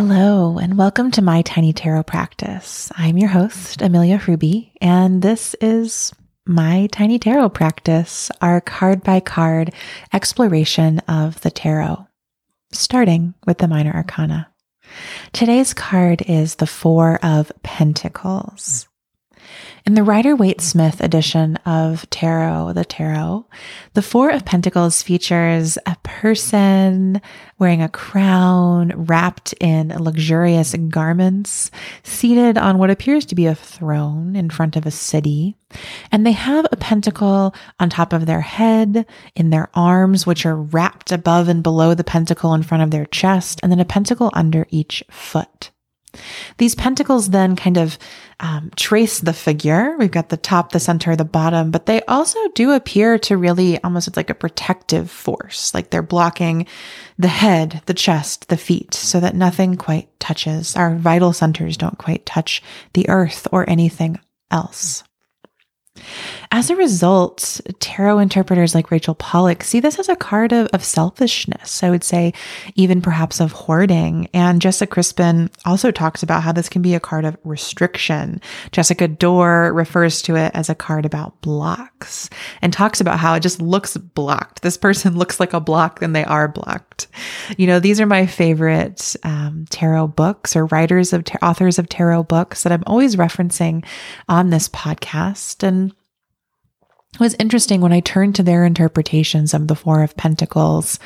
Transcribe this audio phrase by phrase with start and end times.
[0.00, 2.88] Hello, and welcome to my tiny tarot practice.
[2.96, 6.12] I'm your host, Amelia Ruby, and this is
[6.46, 9.74] my tiny tarot practice, our card by card
[10.12, 12.06] exploration of the tarot,
[12.70, 14.48] starting with the minor arcana.
[15.32, 18.87] Today's card is the Four of Pentacles.
[19.86, 23.46] In the Rider Waite Smith edition of Tarot, the Tarot,
[23.94, 27.22] the Four of Pentacles features a person
[27.58, 31.70] wearing a crown, wrapped in luxurious garments,
[32.02, 35.56] seated on what appears to be a throne in front of a city.
[36.12, 40.56] And they have a pentacle on top of their head, in their arms, which are
[40.56, 44.30] wrapped above and below the pentacle in front of their chest, and then a pentacle
[44.34, 45.70] under each foot.
[46.58, 47.98] These pentacles then kind of
[48.40, 49.96] um, trace the figure.
[49.98, 53.82] We've got the top, the center, the bottom, but they also do appear to really
[53.82, 56.66] almost like a protective force, like they're blocking
[57.18, 60.76] the head, the chest, the feet, so that nothing quite touches.
[60.76, 62.62] Our vital centers don't quite touch
[62.94, 65.04] the earth or anything else.
[66.50, 70.82] As a result, tarot interpreters like Rachel Pollack see this as a card of, of
[70.82, 72.32] selfishness, I would say,
[72.74, 74.28] even perhaps of hoarding.
[74.32, 78.40] And Jessica Crispin also talks about how this can be a card of restriction.
[78.72, 82.30] Jessica Dore refers to it as a card about blocks
[82.62, 84.62] and talks about how it just looks blocked.
[84.62, 87.08] This person looks like a block and they are blocked.
[87.56, 92.24] You know, these are my favorite um, tarot books or writers of authors of tarot
[92.24, 93.84] books that I'm always referencing
[94.28, 95.62] on this podcast.
[95.62, 95.87] And
[97.14, 100.98] it was interesting when I turned to their interpretations of the Four of Pentacles.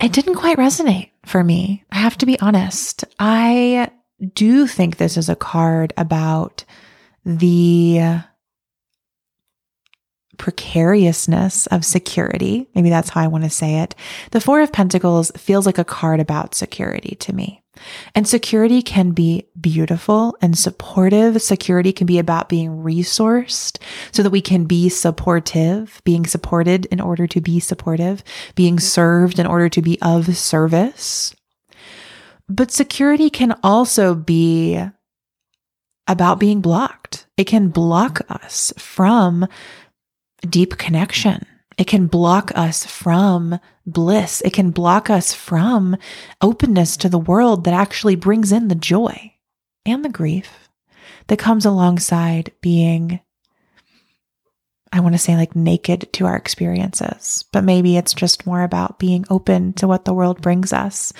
[0.00, 1.84] It didn't quite resonate for me.
[1.90, 3.04] I have to be honest.
[3.18, 3.90] I
[4.34, 6.64] do think this is a card about
[7.24, 8.20] the
[10.36, 12.68] precariousness of security.
[12.74, 13.94] Maybe that's how I want to say it.
[14.32, 17.63] The Four of Pentacles feels like a card about security to me.
[18.14, 21.40] And security can be beautiful and supportive.
[21.42, 23.78] Security can be about being resourced
[24.12, 28.22] so that we can be supportive, being supported in order to be supportive,
[28.54, 28.84] being mm-hmm.
[28.84, 31.34] served in order to be of service.
[32.48, 34.82] But security can also be
[36.06, 37.26] about being blocked.
[37.36, 38.44] It can block mm-hmm.
[38.44, 39.46] us from
[40.48, 41.46] deep connection.
[41.76, 44.40] It can block us from bliss.
[44.42, 45.96] It can block us from
[46.40, 49.34] openness to the world that actually brings in the joy
[49.84, 50.68] and the grief
[51.26, 53.20] that comes alongside being,
[54.92, 58.98] I want to say, like naked to our experiences, but maybe it's just more about
[58.98, 61.12] being open to what the world brings us.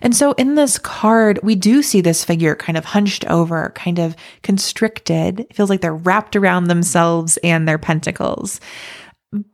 [0.00, 3.98] And so in this card, we do see this figure kind of hunched over, kind
[3.98, 5.40] of constricted.
[5.40, 8.60] It feels like they're wrapped around themselves and their pentacles.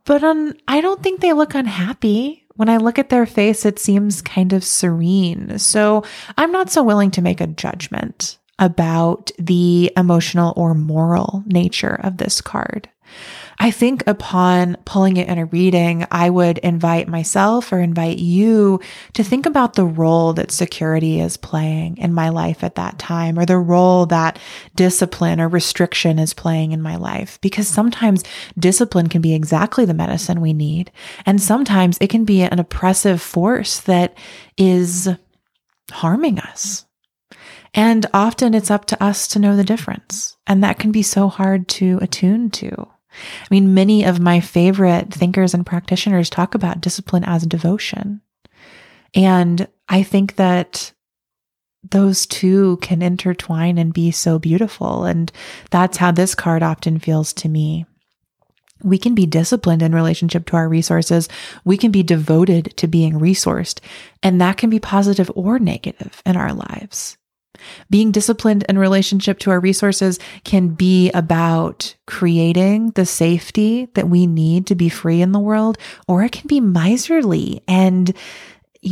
[0.05, 0.23] But
[0.67, 2.45] I don't think they look unhappy.
[2.55, 5.57] When I look at their face, it seems kind of serene.
[5.59, 6.03] So
[6.37, 12.17] I'm not so willing to make a judgment about the emotional or moral nature of
[12.17, 12.89] this card.
[13.61, 18.79] I think upon pulling it in a reading, I would invite myself or invite you
[19.15, 23.37] to think about the role that security is playing in my life at that time,
[23.37, 24.39] or the role that
[24.75, 27.37] discipline or restriction is playing in my life.
[27.41, 28.23] Because sometimes
[28.57, 30.89] discipline can be exactly the medicine we need.
[31.25, 34.17] And sometimes it can be an oppressive force that
[34.57, 35.09] is
[35.91, 36.85] harming us.
[37.73, 40.37] And often it's up to us to know the difference.
[40.47, 42.87] And that can be so hard to attune to.
[43.11, 48.21] I mean, many of my favorite thinkers and practitioners talk about discipline as devotion.
[49.15, 50.93] And I think that
[51.89, 55.05] those two can intertwine and be so beautiful.
[55.05, 55.31] And
[55.71, 57.85] that's how this card often feels to me.
[58.81, 61.27] We can be disciplined in relationship to our resources.
[61.65, 63.79] We can be devoted to being resourced.
[64.23, 67.17] And that can be positive or negative in our lives.
[67.89, 74.27] Being disciplined in relationship to our resources can be about creating the safety that we
[74.27, 75.77] need to be free in the world,
[76.07, 78.13] or it can be miserly and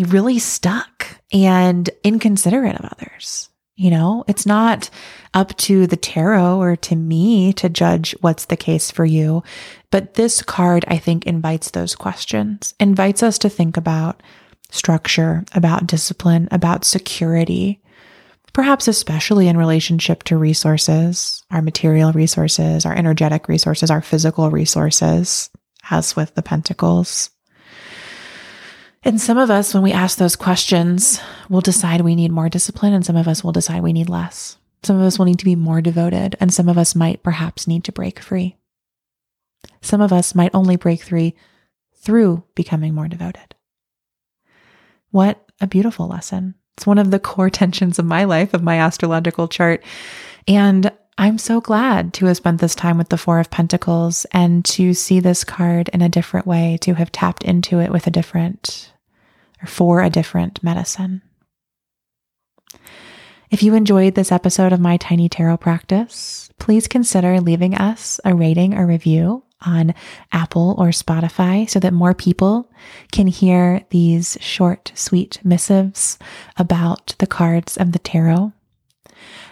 [0.08, 3.50] really stuck and inconsiderate of others.
[3.76, 4.90] You know, it's not
[5.36, 9.44] up to the tarot or to me to judge what's the case for you.
[9.92, 14.24] But this card, I think, invites those questions, invites us to think about
[14.72, 17.80] structure, about discipline, about security,
[18.58, 25.52] perhaps especially in relationship to resources, our material resources, our energetic resources, our physical resources,
[25.92, 27.30] as with the pentacles.
[29.04, 32.94] And some of us, when we ask those questions, will decide we need more discipline,
[32.94, 34.58] and some of us will decide we need less.
[34.82, 37.68] Some of us will need to be more devoted, and some of us might perhaps
[37.68, 38.58] need to break free.
[39.84, 41.36] Some of us might only break free
[41.98, 43.54] through becoming more devoted.
[45.12, 48.80] What a beautiful lesson It's one of the core tensions of my life, of my
[48.80, 49.84] astrological chart.
[50.48, 54.64] And I'm so glad to have spent this time with the Four of Pentacles and
[54.66, 58.12] to see this card in a different way, to have tapped into it with a
[58.12, 58.94] different
[59.62, 61.24] or for a different medicine.
[63.50, 68.36] If you enjoyed this episode of my tiny tarot practice, please consider leaving us a
[68.36, 69.94] rating or review on
[70.32, 72.70] Apple or Spotify so that more people
[73.12, 76.18] can hear these short, sweet missives
[76.58, 78.54] about the cards of the tarot.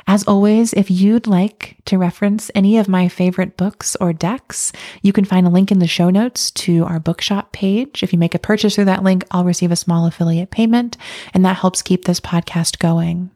[0.07, 4.71] As always, if you'd like to reference any of my favorite books or decks,
[5.01, 8.03] you can find a link in the show notes to our bookshop page.
[8.03, 10.95] If you make a purchase through that link, I'll receive a small affiliate payment,
[11.33, 13.31] and that helps keep this podcast going.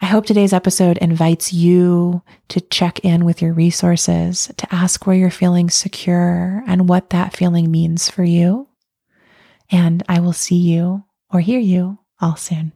[0.00, 5.16] I hope today's episode invites you to check in with your resources, to ask where
[5.16, 8.68] you're feeling secure and what that feeling means for you.
[9.70, 12.72] And I will see you or hear you all soon.